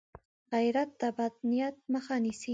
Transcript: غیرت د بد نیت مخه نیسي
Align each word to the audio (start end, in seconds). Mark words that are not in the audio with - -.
غیرت 0.53 0.89
د 1.01 1.03
بد 1.17 1.33
نیت 1.49 1.75
مخه 1.93 2.15
نیسي 2.23 2.49